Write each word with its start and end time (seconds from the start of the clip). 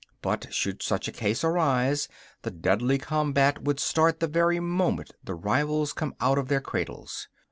But 0.23 0.51
should 0.51 0.81
such 0.81 1.07
a 1.07 1.11
case 1.11 1.43
arise, 1.43 2.07
the 2.41 2.49
deadly 2.49 2.97
combat 2.97 3.61
would 3.61 3.79
start 3.79 4.19
the 4.19 4.25
very 4.25 4.59
moment 4.59 5.11
the 5.23 5.35
rivals 5.35 5.93
come 5.93 6.15
out 6.19 6.39
of 6.39 6.47
their 6.47 6.59
cradles. 6.59 7.27